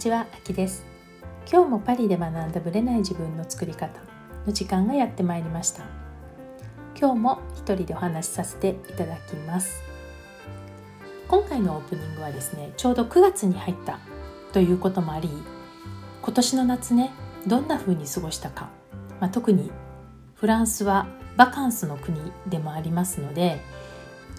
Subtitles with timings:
[0.00, 0.86] こんにちは、あきです。
[1.46, 4.00] 今日もパリで学んだブレない自分の作り方
[4.46, 5.82] の時間がやってまいりました。
[6.98, 9.82] 今日も一人でお話しさせていただきます。
[11.28, 13.98] 今回のオープニングはですねちょうど9月に入った
[14.54, 15.28] ということもあり
[16.22, 17.10] 今年の夏ね
[17.46, 18.70] どんな風に過ごしたか、
[19.20, 19.70] まあ、特に
[20.34, 23.60] フランスはバカンスの国でもありますので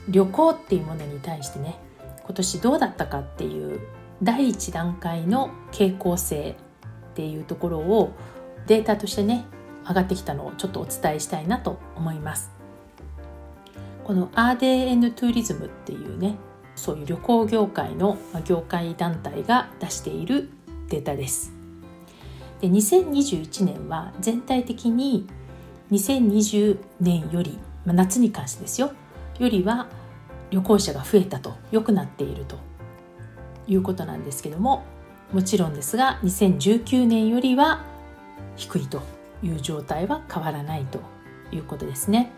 [0.10, 1.78] 旅行っていうものに対してね
[2.24, 3.80] 今年どうだったかっていう
[4.24, 6.56] 第1段階の傾向性
[7.12, 8.14] っていうところを
[8.68, 9.46] データとしてね
[9.88, 12.52] 上がってきたのをちょっとお伝えしたいなと思います。
[14.04, 16.36] この RDN トゥーリズムっていうね
[16.76, 20.50] そういう旅行業界の業界団体が出している
[20.90, 21.54] データです。
[22.60, 25.28] で2021年は全体的に
[25.92, 28.92] 2020年より、まあ、夏に関してですよ
[29.40, 29.88] よりは
[30.52, 32.58] 旅行者が増えたと良くなっていると
[33.72, 34.84] いうことなんですけども
[35.32, 37.86] もちろんですが2019年よりは
[38.58, 39.02] 低いと
[39.42, 41.00] いう状態は変わらないと
[41.52, 42.32] いうことですね。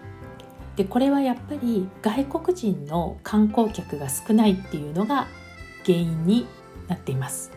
[0.75, 5.28] でこれはやっぱり外国人の観光客が少ないっていうのが
[5.86, 6.48] 原因に
[6.88, 7.52] なっています。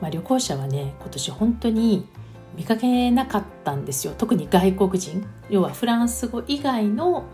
[0.00, 2.06] まあ、旅行者はね今年本当に
[2.54, 7.24] 見かけなかったんですよ特に外国人要はフランス語以外の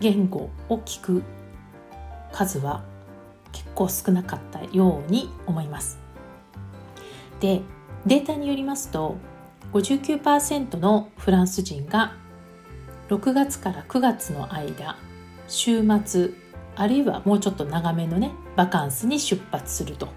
[0.00, 1.22] 言語を聞く
[2.32, 2.84] 数は
[3.76, 6.00] 構少なかったように思います。
[7.38, 7.62] で
[8.06, 9.16] データによりますと
[9.72, 12.14] 59%のフランス人が
[13.08, 14.96] 6月から9月の間
[15.48, 16.30] 週末
[16.74, 20.08] あるいはもうちょっと長めのねバカンスに出発すると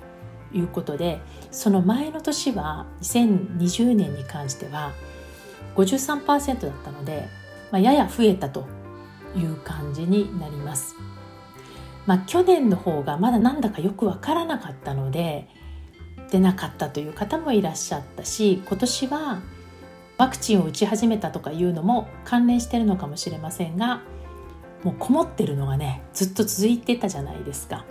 [0.53, 1.19] いうことで
[1.51, 4.93] その前の年は2020年に関しては
[5.75, 7.27] 53%だったので、
[7.71, 8.65] まあ、やや増えたと
[9.35, 10.95] いう感じになります。
[12.09, 15.47] まあ、去年の方がまだなんだかよくわからなかったので
[16.31, 19.41] 出なかったという方もいらっしゃったし今年は
[20.17, 24.01] ワクチンを打ち始めたとかいうのも関連してるのかもしれませんが
[24.83, 27.85] もうこもってるのがねずっと続いてたじゃないですか。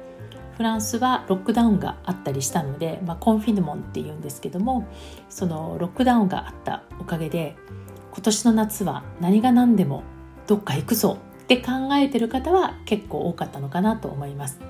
[0.57, 4.89] フランスはロックダウンがあったりしたので、まあ、コンフィヌモンっていうんですけども
[5.29, 7.55] そのロックダウンがあったおかげで
[8.11, 10.03] 今年の夏は何が何でも
[10.49, 11.19] どっか行くぞ
[11.49, 14.61] って考えてる方は結構多かったのかなと思います。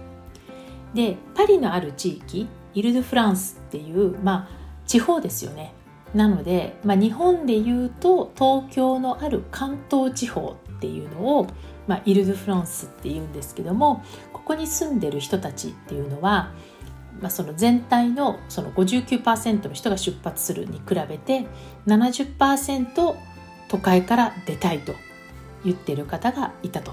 [0.95, 5.75] でパリのある地域イル・ド・フランスっていう、まあ、地方ですよね。
[6.15, 11.49] なので、まあ、日本でいうと東京のある関東地方っていうのを、
[11.89, 16.53] まあ、イル・ド・フランスっていうんですけどもここに住んでる人たちっていうのは、
[17.21, 21.47] まあ、その全体のその59%の人が出発するに比べて
[21.89, 23.17] 70%
[23.69, 24.95] 都会から出たいと
[25.65, 26.93] 言ってる方がいたと。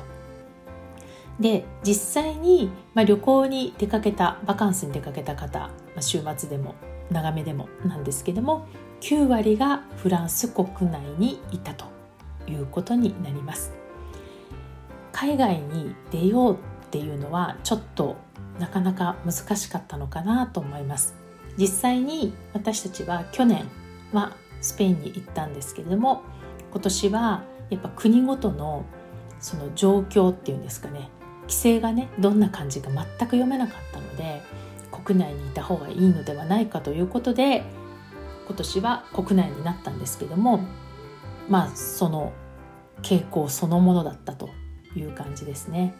[1.40, 6.76] で実際に、まあ、旅行に出かけたバカンスに出かけた方、まあ、週末でも
[7.12, 8.68] 長めでもなんですけども
[9.02, 11.86] 9割がフランス国内にいたと
[12.48, 13.74] いうことになります。
[15.12, 16.58] 海外に出ようっ
[16.92, 18.18] ていうのはちょっと
[18.60, 21.16] なかなか難しかったのかなと思います。
[21.58, 23.66] 実際に私たちは去年
[24.12, 26.24] はスペインに行ったんですけれども
[26.72, 28.86] 今年はやっぱ国ごとの
[29.40, 31.10] その状況っていうんですかね
[31.44, 34.42] 規制がねどんな感じか全く読めなかったので
[34.92, 37.64] 国内にいた方がいいのではないかということで
[38.48, 40.62] 今年は国内になったんですけども
[41.50, 42.32] まあその
[43.02, 44.50] 傾向そのものだったと
[44.96, 45.96] いう感じですね。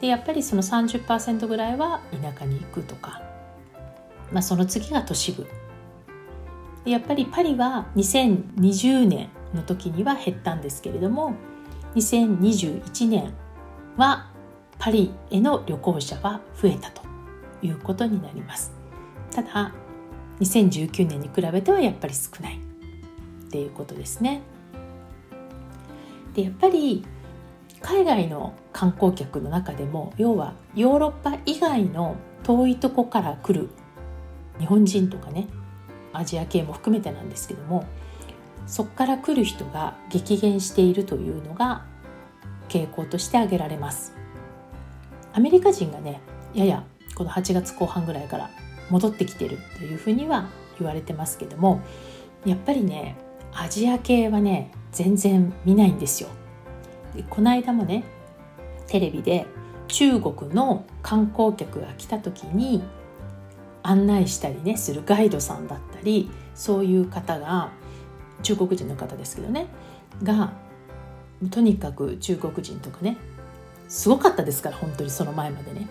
[0.00, 3.22] でやっぱりその30%ぐらいは田舎に行くとか、
[4.30, 5.46] まあ、その次が都市部
[6.84, 11.34] でやっぱりパリは2020年の時には減ったんですけれども
[11.94, 13.32] 2021年
[13.96, 14.30] は
[14.78, 17.02] パリへの旅行者は増えたと
[17.62, 18.72] いうことになります。
[19.30, 19.72] ただ
[20.40, 22.58] 2019年に比べてはやっぱり少ない
[23.46, 24.42] っていうことですね。
[26.34, 27.04] でやっぱり
[27.80, 33.70] 海外の観光客の中でも要はヨーロッパ以外の遠いとこから来る
[34.58, 35.48] 日本人とかね
[36.12, 37.86] アジア系も含めてなんですけども
[38.66, 41.84] そこから来る人が激減しているというのが
[42.68, 44.12] 傾向として挙げられます。
[45.32, 46.20] アメリカ人がね
[46.54, 46.84] やや
[47.14, 48.50] この8月後半ぐらいから
[48.90, 50.48] 戻ってきてるというふうには
[50.78, 51.80] 言われてますけども
[52.44, 53.16] やっぱりね
[53.52, 56.28] アジア系はね全然見ないんですよ。
[57.14, 58.04] でこの間もね
[58.86, 59.46] テレビで
[59.88, 62.82] 中国の観光客が来た時に
[63.82, 67.70] 案内したりねするガイドさんだったりそういう方が
[68.42, 69.66] 中国人の方ですけどね
[70.22, 70.52] が
[71.50, 73.16] とにかく中国人とかね
[73.88, 75.86] すごかったですから本当にその前までね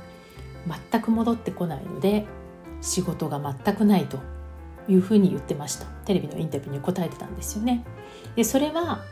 [0.91, 2.25] 全く戻ってこないので
[2.81, 4.19] 仕事が全くないと
[4.87, 7.83] いうふうに言ってましたテレビのインタビューに答えてたんですよね。
[8.35, 9.03] でそれは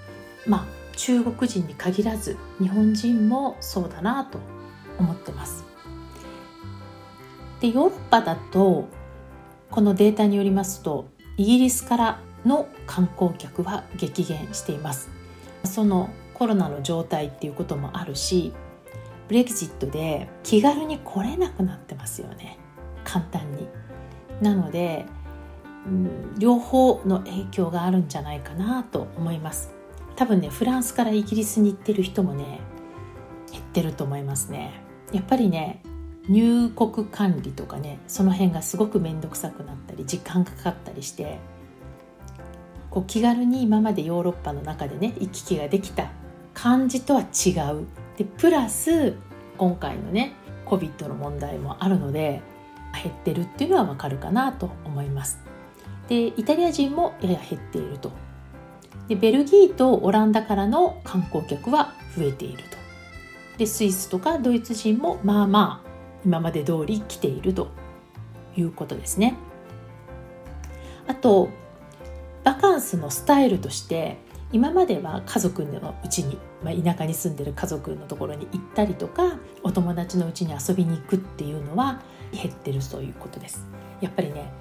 [0.46, 0.66] まあ
[0.96, 4.40] 中国人に限らず日本人もそうだなと
[5.00, 5.64] 思ってます。
[7.62, 8.88] でヨーロッパだと
[9.72, 11.06] このデータによりますと
[11.38, 15.10] イギリスからの観光客は激減しています。
[15.64, 18.54] そのコロナの状態っていうこともあるし
[19.28, 22.58] ブレグジットで気軽に来れなくなってますよね。
[23.04, 23.68] 簡単に。
[24.42, 25.06] なので、
[25.86, 29.72] うん、両方の影響があるんじゃないかなと思います。
[30.16, 32.60] 多分ねフランスからイギリスに行ってる人もね
[33.52, 34.84] 減ってると思いますね。
[35.12, 35.82] やっぱりね
[36.28, 41.40] 入国管理とかねその辺がすごく面倒くさくなったり時間かかったりして
[42.94, 46.12] こう気軽に今までヨーロッパの中でね行き来ができた
[46.54, 47.88] 感じとは違う。
[48.18, 49.16] でプラス
[49.58, 50.34] 今回のね
[50.68, 52.44] COVID の問題もあるので
[53.04, 55.40] 減ってるっていうのはわかるかなと思います。
[56.08, 58.12] でイタリア人もやや減っていると。
[59.08, 62.78] でベルギーとオランダからの観光客は増えていると。
[63.58, 65.90] でスイスとかドイツ人もまあまあ
[66.24, 67.72] 今まで通り来ていると
[68.56, 69.34] いうことですね。
[71.08, 71.50] あと
[72.44, 74.18] バカンスのスタイルとして
[74.52, 82.02] 今までは家族のうちに、まあ、田舎に住んでる家族のところに行ったりとかお友達のうちに遊びに行くっていうのは
[82.32, 83.66] 減ってるということです。
[84.02, 84.52] やっぱりね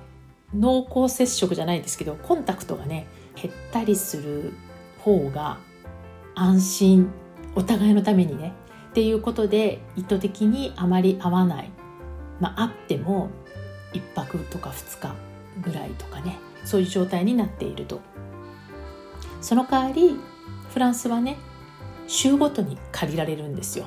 [0.55, 4.53] 濃厚接触じゃないですけどコンタクトがね減ったりする
[5.01, 5.59] 方が
[6.35, 7.11] 安心
[7.55, 8.55] お互いのためにね
[8.91, 11.71] っていうことで意図的にあまり会わない、
[12.41, 13.31] まあ、会っても
[13.95, 15.15] 1泊とか2日
[15.61, 18.01] ぐらいとかねそういう状態になっていると
[19.41, 20.17] その代わり
[20.73, 21.37] フランスはね
[22.07, 23.87] 週ごとに借りられるんですよ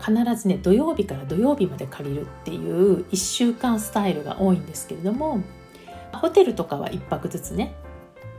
[0.00, 5.40] 必ずね土曜日から土曜日まで借りるっていう1週間スタイルが多いんですけれども
[6.12, 7.74] ホテルとかは1泊ずつね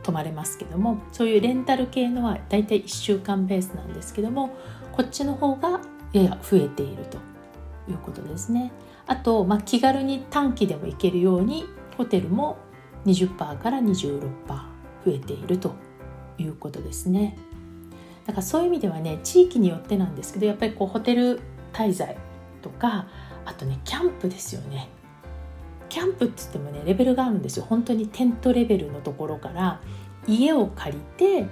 [0.02, 4.56] 泊まれますけどもそういうレンタル系のはだいたい1週間ベースなんですけども
[4.92, 5.80] こっちの方が
[6.12, 7.18] やや増えていると
[7.90, 8.72] いうことですね。
[9.06, 11.64] あと、まあ、気軽に短期でも行けるように
[11.96, 12.58] ホテルも
[13.06, 14.64] 20%から26%増
[15.06, 15.74] えていると
[16.38, 17.36] いうことですね。
[18.26, 21.40] だからそういう意味ではね地域によってなんですけどやっぱりこうホテル
[21.72, 22.16] 滞在
[22.62, 23.08] とか
[23.44, 24.88] あとねキャンプですよね。
[25.88, 29.80] キャンプって言ってもねレベルがあるんですよ本当にテントレベルのところから
[30.26, 31.48] 家を借りて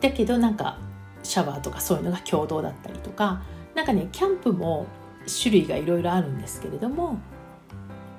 [0.00, 0.78] だけどなんか
[1.22, 3.42] シャワーとかそういうのが共同だったりとか
[3.74, 4.86] なんかねキャンプも
[5.26, 7.18] 種類がいろいろあるんですけれども、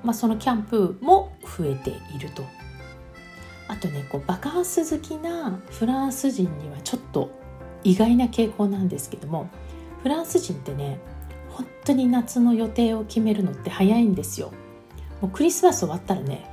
[0.04, 2.44] まあ、そのキャンプも増えていると
[3.68, 7.30] あとねこうバカンス好きなフランス人にはちょっと
[7.84, 9.48] 意外な傾向なんですけども
[10.02, 10.98] フランス人ってね
[11.50, 14.52] 本当に夏の予定を決めるのって早いんですよ。
[15.20, 16.48] もうクリスマス終わったらね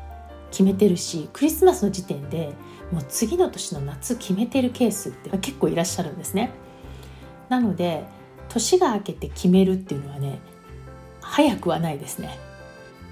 [0.51, 2.53] 決めてるしクリスマスの時点で
[2.91, 6.51] もう次の年の夏決めてるケースって結構いらっしゃるんですね。
[7.49, 8.05] なので
[8.49, 10.39] 年が明けて決めるっていうのはね
[11.21, 12.37] 早くはないですね。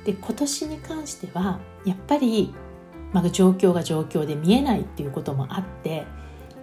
[0.05, 2.53] で今年に関してはやっぱり、
[3.13, 6.05] まあ、状況が状況で見えないっていうこともあって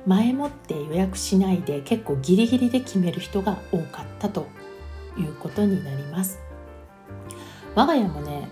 [0.06, 4.46] 前もって予約しないで結構ギリギリで決める人が多かったと
[5.16, 6.40] いうことになります。
[7.74, 8.50] 我が家もね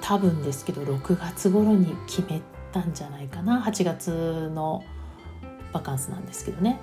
[0.00, 2.40] 多分ですけど6月頃に決め
[2.72, 3.62] たんじゃないかな。
[3.62, 4.84] 8月の
[5.72, 6.78] バカンスなんですけどね。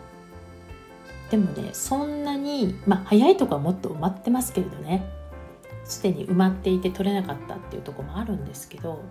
[1.29, 5.05] でもねそんなにまあ早いとこはもっと埋まってますけれどね。
[5.85, 9.03] すでに埋まっていて取れなかったっていうとこもあるんですけど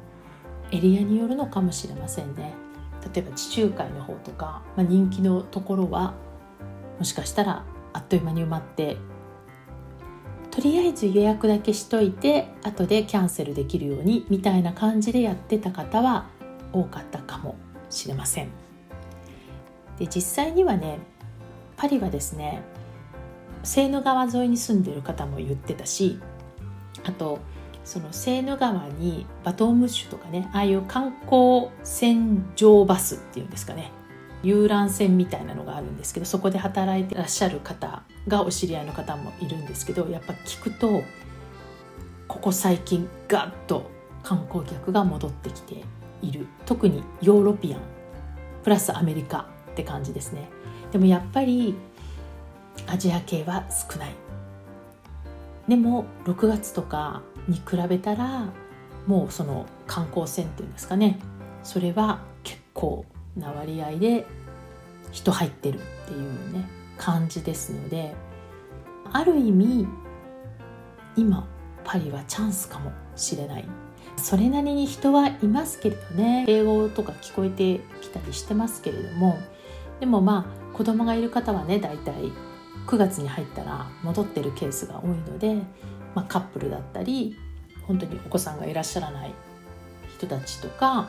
[0.72, 2.54] エリアによるのかもしれませんね。
[3.14, 6.14] 例えば地中海の方とか、まあ、人気のところは
[6.98, 8.96] もしかしたらあっという間に埋まって
[10.50, 16.26] とりあえず予約だけしといて後でキャンセルできるようにみたいな感じでやってた方は
[16.72, 17.56] 多かったかも
[17.88, 18.48] しれません。
[19.98, 20.98] で実際にはね
[21.76, 22.62] パリはですね
[23.62, 26.18] セーヌ川沿いに住んでる方も言ってたし
[27.04, 27.38] あと
[27.90, 33.90] そのセーヌ川にバトームッシュとかねああいう観光水上バスっていうんですかね
[34.44, 41.02] 遊覧船みたいなのがあるんですけどそこで働いてらっしゃる方がお知り合いの方もいるんですけどやっぱ聞くと
[42.28, 43.90] ここ最近ガッと
[44.22, 45.82] 観光客が戻ってきて
[46.22, 46.46] いる。
[46.66, 47.80] 特にヨーロピアン
[48.62, 50.48] プラスアメリカって感じですね。
[50.92, 51.74] でもやっぱり
[52.86, 54.29] アジア系は少ない。
[55.70, 58.48] でも6月とかに比べたら
[59.06, 61.20] もうその観光船っていうんですかね。
[61.62, 63.04] それは結構
[63.36, 64.26] な割合で
[65.12, 68.16] 人入ってるっていうね感じですので
[69.12, 69.86] ある意味
[71.14, 71.46] 今
[71.84, 73.64] パリはチャンスかもしれない。
[74.16, 76.46] それなりに人はいますけれどね。
[76.48, 79.38] 英語とか聞こえてきたりしてますけれども。
[80.00, 82.32] でもまあ子供がいる方はね大体
[82.86, 85.54] 9月に入ったら戻ってるケースが多いので、
[86.14, 87.36] まあ、カップルだったり
[87.86, 89.34] 本当にお子さんがいらっしゃらない
[90.16, 91.08] 人たちとか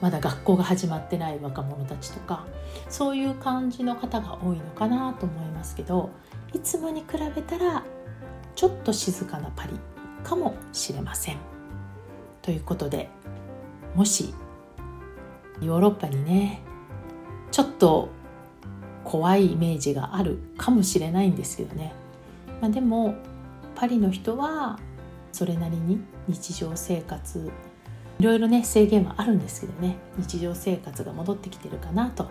[0.00, 2.46] まだ学校が始まってない若者たちとか
[2.88, 6.10] そういう感じの方が多いのかなと思いますけど
[6.54, 7.84] いつもに比べたら
[8.54, 9.78] ちょっと静かなパリ
[10.24, 11.38] かもしれません。
[12.42, 13.08] ということで
[13.94, 14.34] もし
[15.60, 16.62] ヨーロッパにね
[17.50, 18.08] ちょっと
[19.04, 21.92] 怖いイメージがあるかもしれないんですけどね、
[22.60, 23.14] まあ、でも
[23.74, 24.78] パリの人は
[25.32, 27.50] それなりに日常生活
[28.18, 29.96] いろいろね制限はあるんですけどね。
[30.18, 32.28] 日常生活が戻ってきてるかなと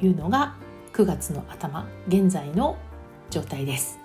[0.00, 0.54] いうのが
[0.92, 2.76] 9月の頭現在の
[3.28, 3.98] 状態です。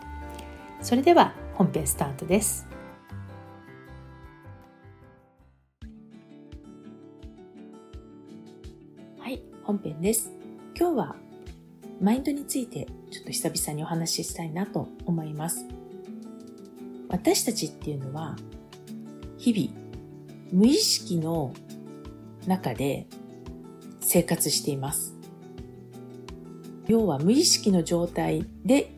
[0.81, 2.65] それでは本編スタートです。
[9.19, 10.31] はい本編です。
[10.75, 11.23] 今日は
[12.03, 15.65] マインドについてちょっと久々にお話ししたいなと思います。
[17.07, 18.36] 私たちっていうのは
[19.38, 19.81] 日々
[20.51, 21.53] 無意識の
[22.45, 23.07] 中で
[24.01, 25.15] 生活しています。
[26.89, 28.91] 要は無意識の状態で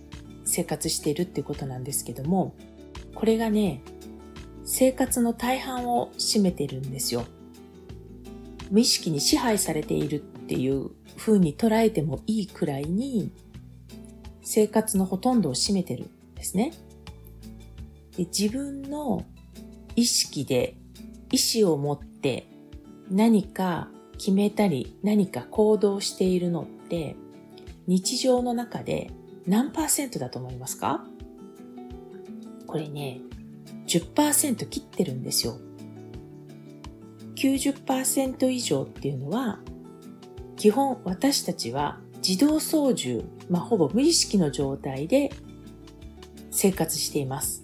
[0.43, 2.55] 生活しているっていうことなんですけども
[3.13, 3.83] これがね
[4.63, 7.25] 生活の大半を占めているんですよ。
[8.71, 13.31] 無意識に支配されているっていう風に捉えてもいいくらいに
[14.43, 16.71] 生活のほとんどを占めてるんですね
[18.15, 19.25] で自分の
[19.95, 20.77] 意識で
[21.31, 22.47] 意思を持って
[23.09, 27.15] 何か決めたり何か行動しているのって
[27.87, 29.09] 日常の中で
[29.47, 31.05] 何パーセントだと思いますか？
[32.67, 33.21] これね、
[33.87, 35.59] 10%切ってるんですよ。
[37.35, 39.59] 90%以上っていうのは、
[40.65, 45.31] 基本私たちは自動操縦、まあ、ほぼ無意識の状態で
[46.49, 47.63] 生活しています。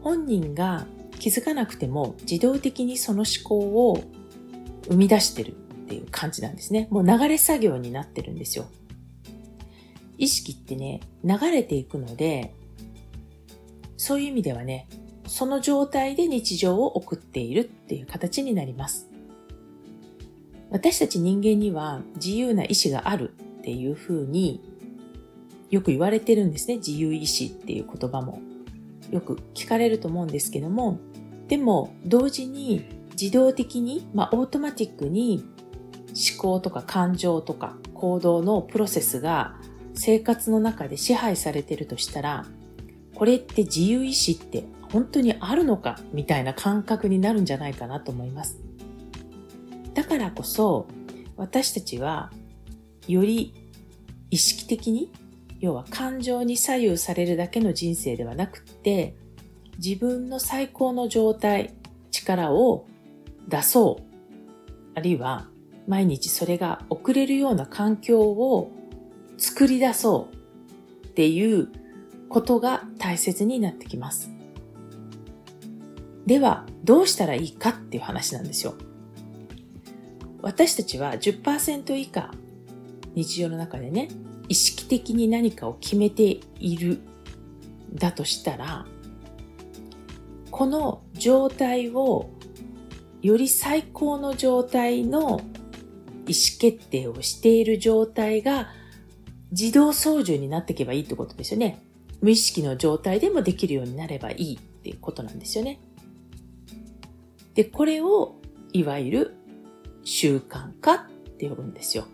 [0.00, 0.84] 本人が
[1.20, 3.58] 気づかなくても自動的にその思考
[3.92, 4.02] を
[4.88, 5.54] 生み出してるっ
[5.86, 6.88] ていう感じなんですね。
[6.90, 8.66] もう流れ作業になってるんですよ。
[10.18, 12.52] 意識ってね、流れていくので、
[13.96, 14.88] そういう意味ではね、
[15.28, 19.11] その状態で日常を送っているっていう形になります。
[20.72, 24.60] 私たち人間には自由な意志があるっていうふうに
[25.70, 26.76] よく言われてるんですね。
[26.76, 28.40] 自由意志っていう言葉も
[29.10, 30.98] よく聞かれると思うんですけども、
[31.48, 35.44] でも同時に自動的に、まあオートマティックに
[36.08, 39.54] 思考とか感情とか行動のプロセスが
[39.94, 42.46] 生活の中で支配されてるとしたら、
[43.14, 48.58] これって自由意志って本当にあるのかみたいな感覚になるんじゃないかなと思います。
[49.94, 50.86] だからこそ
[51.36, 52.30] 私たちは
[53.08, 53.54] より
[54.30, 55.12] 意識的に
[55.60, 59.14] 要は感情に左右されるだけの人生ではなくって
[59.78, 61.74] 自分の最高の状態
[62.10, 62.86] 力を
[63.48, 64.12] 出そう
[64.94, 65.48] あるいは
[65.86, 68.70] 毎日それが送れるような環境を
[69.38, 71.68] 作り出そうっていう
[72.28, 74.30] ことが大切になってきます。
[76.26, 78.74] では、どうしたらいいかっていう話なんですよ。
[80.42, 82.32] 私たちは10%以下、
[83.14, 84.08] 日常の中でね、
[84.48, 87.00] 意識的に何かを決めている、
[87.94, 88.86] だとしたら、
[90.50, 92.30] この状態を
[93.22, 95.40] より最高の状態の
[96.26, 98.68] 意思決定をしている状態が
[99.50, 101.80] 自動操縦になっていけばいいってことですよね。
[102.20, 105.80] 無意識の状態でもできるようになればいいっていうことなんですよね。
[107.54, 108.40] で、これを
[108.72, 109.36] いわゆる
[110.04, 112.06] 習慣化って呼ぶんですよ。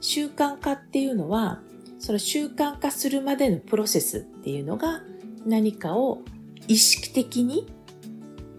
[0.00, 1.60] 習慣化っていうのは、
[1.98, 5.02] その習慣化するまでのプロセスっていうのが
[5.46, 6.22] 何かを
[6.68, 7.66] 意識的に、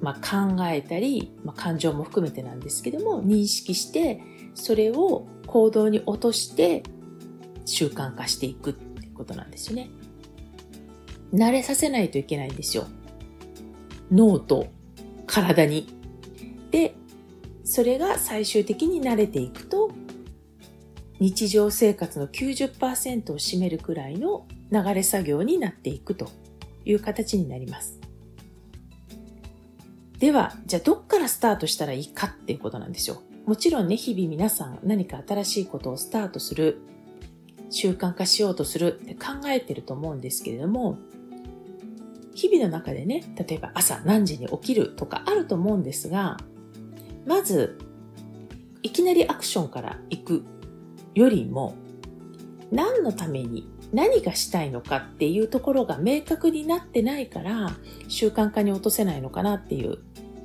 [0.01, 4.21] まあ、考えたり、まあ、感情も含めてなんですけども認識して
[4.53, 6.83] それを行動に落として
[7.65, 9.89] 習慣化していくってことなんですよね。
[11.33, 12.85] 慣れさせないといけないんですよ。
[14.11, 14.67] 脳と
[15.25, 15.96] 体に。
[17.77, 19.91] それが最終的に慣れていくと、
[21.19, 26.27] 日常生活の90%を占めるくらいの流れ作業になっていくと
[26.85, 27.99] いう形になります。
[30.17, 33.21] では、じゃあどっからスタートしたらいいかっていうことなんですよ。
[33.45, 36.79] もちろんね、日々皆さん何か新しいことをスタートする
[37.69, 40.97] 習慣化しようとするって考えてると思うんですけれども、
[42.33, 46.37] 日々の中でね、例えば朝何時に起きるとかあると思うんですが、
[47.27, 47.77] まず、
[48.81, 50.45] いきなりアクションから行く
[51.13, 51.75] よりも、
[52.71, 57.71] 何のために何がしたいのかっていうところが明確になってないから
[58.07, 59.99] 習慣化に落とせないのかなっていう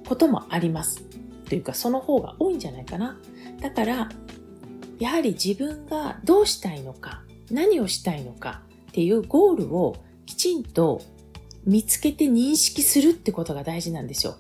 [0.09, 1.03] こともあります。
[1.49, 3.19] というかその方が多いんじゃないかな。
[3.61, 4.09] だから
[4.99, 9.97] やはり自分がどうしたいのか何をしたいのかっていうゴールを
[10.27, 11.03] きちんと
[11.65, 14.37] 見つけて認識するってことが大事なんですよ。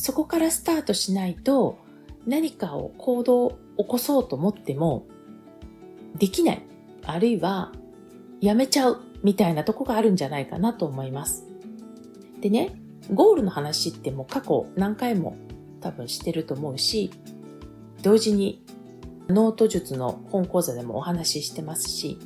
[0.00, 1.78] そこからスタートしないと
[2.26, 5.06] 何かを行動を起こそうと思っても
[6.16, 6.62] できない。
[7.04, 7.70] あるいは
[8.40, 11.44] やめちゃうみたいなとこがあるんじゃないかなと思います。
[12.40, 12.80] でね、
[13.12, 15.36] ゴールの話ってもう過去何回も
[15.82, 17.10] 多分してると思うし、
[18.02, 18.64] 同時に
[19.28, 22.18] ノート術の本講座でもお話ししてますし、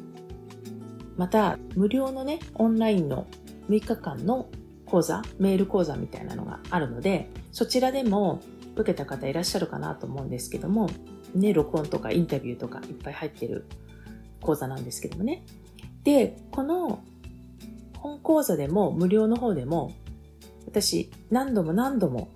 [1.17, 3.27] また無料のね、オンラインの
[3.69, 4.47] 6日間の
[4.87, 8.41] 講座、メール講座みたいなのがあるので、そちらでも
[8.77, 10.91] 受けた方いらっしゃるかなと思うんですけども、
[11.35, 13.67] ね、録音とかインタビューとかいっぱい入ってる
[14.41, 15.45] 講座なんですけどもね。
[16.05, 17.03] で、この
[17.99, 19.93] 本講座でも無料の方でも
[20.67, 22.29] 私何度も何度も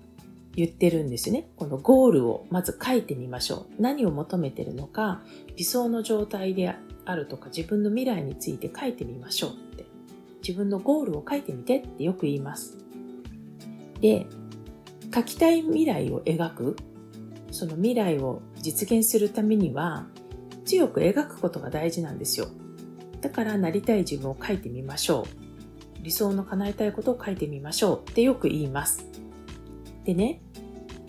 [0.55, 1.49] 言ってるんですよね。
[1.55, 3.81] このゴールをまず書いてみましょう。
[3.81, 5.21] 何を求めてるのか、
[5.55, 6.73] 理想の状態で
[7.05, 9.85] あるとか自分の未来について書いてみましょうって。
[10.41, 12.77] 自分のゴールを書いてみてってよく言います。
[14.01, 14.27] で、
[15.13, 16.75] 書きたい未来を描く、
[17.51, 20.07] その未来を実現するためには
[20.65, 22.47] 強く描くことが大事なんですよ。
[23.21, 26.03] だからなりたい自分を書いてみましょう。
[26.03, 29.05] 理想の叶えたいことを書いてみましょうってよく言います。
[30.05, 30.41] でね、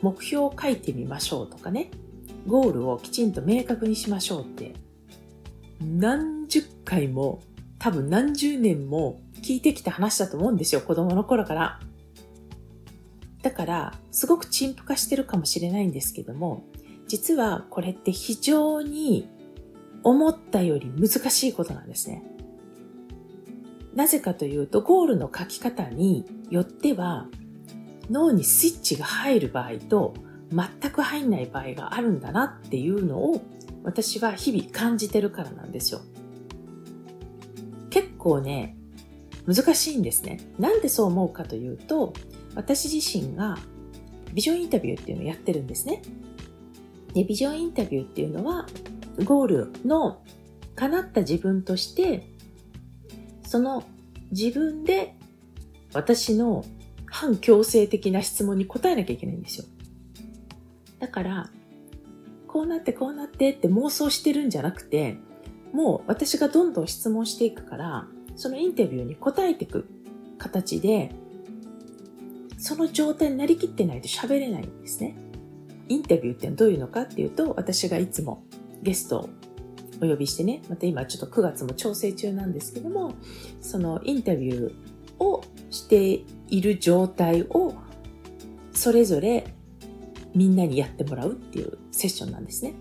[0.03, 1.91] 目標を書いてみましょうとかね、
[2.47, 4.73] ゴールをきちんと明確にしましょうって、
[5.81, 7.41] 何十回も
[7.81, 11.81] 多分何十年も聞いてきた話だと思うんですよ、子供の頃から。
[13.43, 16.65] だから、すごく陳腐化してるかもしれないんですけども、
[17.09, 19.29] 実はこれって非常に
[20.03, 22.23] 思ったより難しいことなんですね。
[23.95, 27.29] なぜかというと、ゴールの書き方によっては、
[28.11, 30.13] 脳にスイッチが入る場合と
[30.51, 33.41] 全く入んない場合があるんだなっていうのを
[33.85, 36.03] 私は日々感じてるからなんですよ。
[38.21, 38.77] 構ね、
[39.47, 40.39] 難しいんですね。
[40.59, 42.13] なんでそう思うかというと、
[42.55, 43.59] 私自身が
[44.33, 46.03] ビジョンインタビューっていうのをやってるんですね。
[47.15, 48.67] で、ビジョンインタビューっていうのは
[49.25, 50.23] ゴールの
[50.77, 52.29] 叶った自分として、
[53.45, 53.83] その
[54.31, 55.17] 自分で
[55.93, 56.65] 私の
[57.07, 59.65] 反強制的な質問に答えなきゃいけないんですよ。
[61.01, 61.51] だから、
[62.47, 65.17] こうなってこうなってって妄想してるんじゃなくて、
[65.73, 68.07] もう私がどんどん質問していくから、
[68.37, 69.87] そのインタビューに答えていく
[70.39, 71.13] 形で、
[72.59, 75.17] その状態になりきってないと喋れないんですね。
[75.89, 78.45] インタビューってどういうのかっていうと、私がいつも
[78.83, 79.31] ゲストを
[80.03, 83.15] お呼びしてね、また今ちょっと9月も調整中なんですけども、
[83.61, 87.75] そのインタビューをしている状態を
[88.73, 89.55] それぞれ
[90.35, 92.75] みんなにやってもらうっていうセッションなんですね。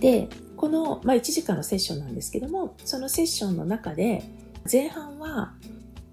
[0.00, 0.28] で、
[0.62, 4.22] この、まあ、1時間のセッションなんですけども、そのセッションの中で
[4.70, 5.54] 前半は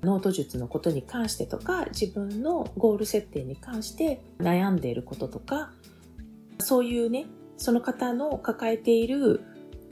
[0.02, 5.70] ノート術のことに関してとか自分のゴール設定に関して悩んでいることとか
[6.58, 9.42] そういうねその方の抱えている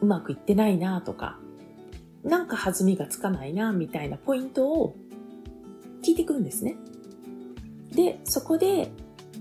[0.01, 1.37] うまくいってないなとか、
[2.23, 4.95] なんか弾みがつかないなみたいなポイントを
[6.01, 6.77] 聞いていくんですね。
[7.91, 8.89] で、そこで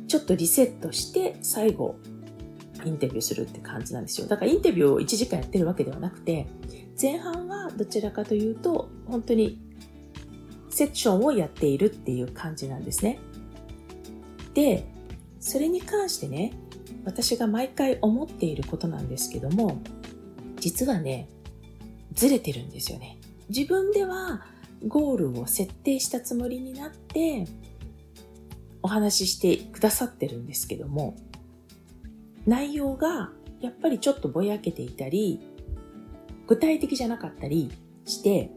[0.09, 1.97] ちょっとリセットして最後
[2.87, 4.27] インタビューするって感じなんですよ。
[4.27, 6.47] だからインタビューを1時間やってるわけではなくて、
[7.01, 9.61] 前半はどちらかというと本当に
[10.71, 13.19] セッションをやっているっていう感じなんですね。
[14.55, 14.87] で、
[15.41, 16.53] それに関してね、
[17.05, 19.81] 私が毎回思っていることなんですけども、
[20.57, 21.29] 実はね、
[22.13, 23.19] ずれてるんですよね。
[23.49, 24.45] 自分では
[24.87, 27.47] ゴールを設定したつもりになって
[28.83, 31.17] お話ししてくださってるんですけども、
[32.47, 33.31] 内容が
[33.61, 35.41] やっぱりちょっとぼやけていたり、
[36.47, 37.73] 具体的じゃなかったり
[38.05, 38.51] して、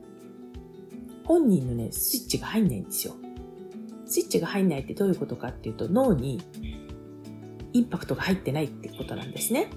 [1.26, 3.16] 本人のね、スイッチが入んないんですよ。
[4.06, 6.42] スイッチが入んないってどういうことかっていうと脳に
[7.74, 9.70] インパクトが入ってないってことなんですね。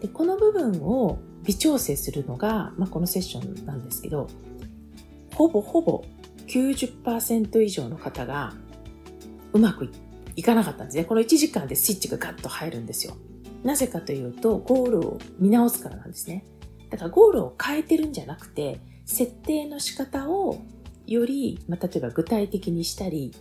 [0.00, 4.28] でこの部分を微調整するのが、まあ、このセッションなんですけど、
[5.34, 6.04] ほぼほぼ
[6.46, 8.54] 90%以上の方が
[9.52, 9.90] うまくいっ
[10.42, 11.04] かなかったんですね。
[11.04, 13.14] この1時間でスイッチがガッと入るんですよ。
[13.62, 16.44] なぜかというと、ゴールを見直すからなんですね。
[16.90, 20.58] だからゴールを変えてるんじゃなくて、設定の仕方を
[21.06, 23.32] より、まあ、例えば具体的にしたり、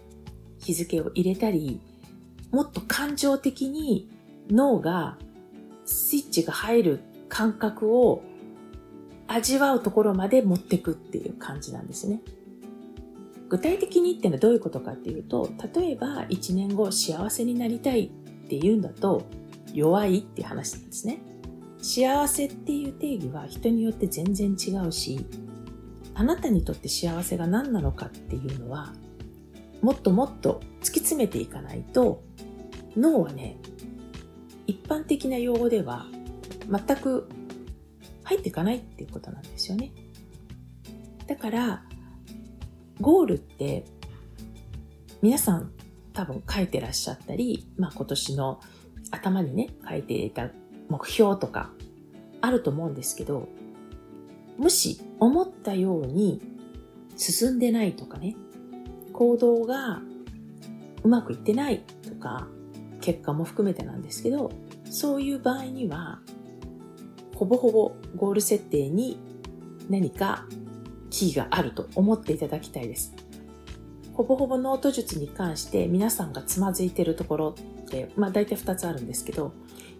[0.59, 1.81] 日付を入れたり、
[2.51, 4.09] もっと感情的に
[4.49, 5.17] 脳が
[5.85, 8.23] スイッチが入る感覚を
[9.27, 12.21] 味わうところまで持っていくっていう感じなんですね。
[13.49, 19.23] 具体的にってのはどういうことかっていうと、例えば1年後幸せになりたいっていうんだと
[19.73, 21.19] 弱いっていう話なんですね。
[21.81, 25.25] 幸せっていう定義は人によって全然違うし、
[26.15, 28.93] あなたにとって幸せが何なのかっていうのは、
[29.81, 32.23] もっともっと突き詰めていかないと、
[32.95, 33.57] 脳はね、
[34.65, 36.07] 一般的な用語では
[36.69, 37.27] 全く
[38.23, 39.91] 入っていかないっていうことなんですよね。
[41.27, 41.83] だから、
[43.03, 43.83] ゴールって
[45.21, 45.71] 皆さん
[46.13, 48.61] 多分書いてらっしゃったり、まあ今年の
[49.11, 50.49] 頭にね、書いていた
[50.87, 51.69] 目標とか
[52.39, 53.49] あると思うんですけど、
[54.57, 56.41] もし思ったように
[57.17, 58.37] 進んでないとかね、
[59.11, 60.01] 行動が
[61.03, 62.47] うまくいってないとか、
[63.01, 64.49] 結果も含めてなんですけど、
[64.89, 66.21] そういう場合には、
[67.35, 69.19] ほぼほぼゴール設定に
[69.89, 70.47] 何か
[71.13, 73.13] キーがあると思っていただきたいです。
[74.13, 79.53] ほぼほぼノート術に関して皆さんがつまずいてるところって、まあ大体2つあるんですけど、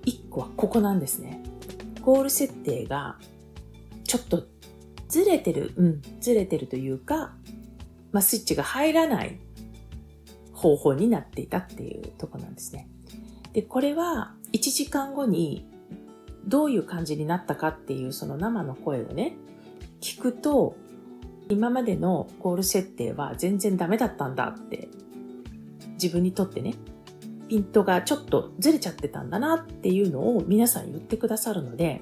[0.06, 1.44] 1個はここなんですね。
[2.02, 3.18] ゴール設定が
[4.04, 4.44] ちょっと
[5.08, 7.36] ずれてる、うん、ずれてるというか、
[8.12, 9.40] まあスイッチが入らない
[10.52, 12.90] 方法になっていたっていうとこなんですね。
[13.54, 15.68] で、これは1時間後に
[16.48, 19.38] どういう感じになったかっていうその生の声をね、
[20.02, 20.76] 聞くと、
[21.50, 24.90] 今までのゴール設定は全然ダメだったんだって
[25.94, 26.74] 自分にとってね、
[27.48, 32.02] ピントがちょっとずれちゃってたんだなっていうのを皆さん言ってくださるので、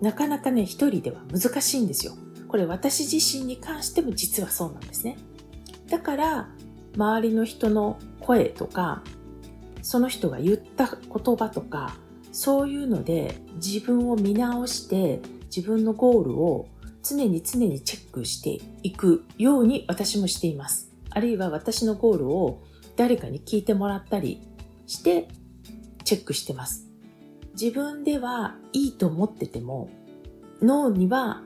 [0.00, 2.12] なかなかね、一人では難しいんですよ。
[2.48, 5.16] これ私自身に関しても実はそうなんですね。
[5.88, 6.48] だから、
[6.96, 9.02] 周りの人の声とか、
[9.82, 11.94] その人が言った言葉とか、
[12.32, 15.20] そういうので自分を見直して
[15.54, 16.68] 自分のゴールを
[17.02, 20.90] 常に常にチェックしていくように私もしています。
[21.10, 22.62] あるいは私のゴールを
[22.96, 24.40] 誰かに聞いてもらったり
[24.86, 25.28] して
[26.04, 26.86] チェックしてます。
[27.52, 29.90] 自分ではいいと思ってても
[30.62, 31.42] 脳には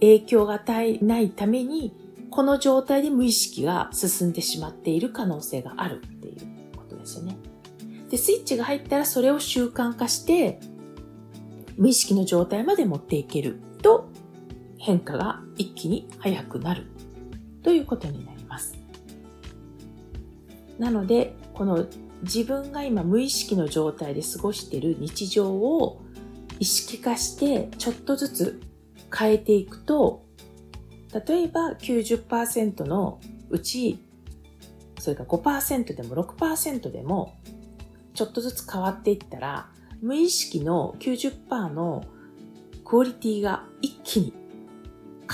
[0.00, 1.94] 影響が与えないために
[2.30, 7.36] この状態で無意識が進んでしまっている可能性があるっていうことですよね。
[8.08, 10.58] で、スイッチが入ったらそれを習慣化して、
[11.76, 14.08] 無意識の状態まで持っていけると、
[14.82, 16.86] 変化が一気に早くなる
[17.62, 18.76] ということになります。
[20.76, 21.86] なので、この
[22.22, 26.02] 自分が今無意識の状態で過ごしている日常を
[26.58, 28.60] 意識化してちょっとずつ
[29.16, 30.24] 変えていくと、
[31.26, 34.00] 例えば90%のうち、
[34.98, 37.36] それから5%でも6%でも
[38.14, 42.02] ちょっとずつ変わっていったら、無意識の90%の
[42.84, 44.41] クオリティが一気に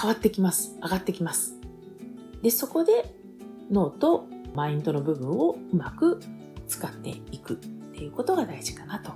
[0.00, 0.76] 変わってきます。
[0.82, 1.54] 上がってきます。
[2.42, 3.14] で、そこで
[3.70, 6.20] 脳とマインドの部分をうまく
[6.68, 9.12] 使っていくっていうことが大事かなと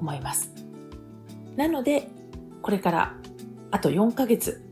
[0.00, 0.52] 思います。
[1.56, 2.08] なので、
[2.62, 3.14] これから
[3.70, 4.64] あと4ヶ月、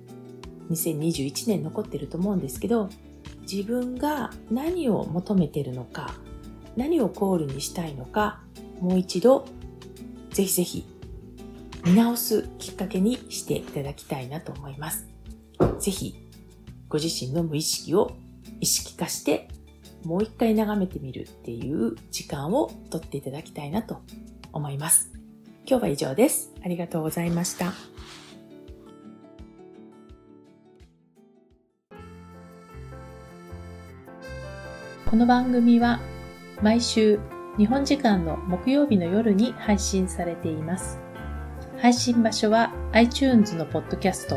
[0.71, 2.89] 2021年残ってると思うんですけど、
[3.51, 6.15] 自分が何を求めてるのか、
[6.77, 8.41] 何をゴールにしたいのか、
[8.81, 9.47] もう一度、
[10.31, 10.85] ぜひぜひ
[11.85, 15.18] 見直すきっかけにしていただきたいなと思います。
[15.79, 16.15] ぜひ、
[16.89, 18.13] ご自身の無意識を
[18.61, 19.49] 意識化して、
[20.05, 24.01] もう一回眺めてみるっていう時間をとっていただきたいなと
[24.53, 25.11] 思います。
[25.67, 26.53] 今日は以上です。
[26.65, 27.73] ありがとうございました。
[35.11, 36.01] この番組は
[36.61, 37.19] 毎週
[37.57, 40.99] 日本時間の木曜日の夜に配信されています。
[41.81, 44.37] 配信場所は iTunes のポッドキャスト、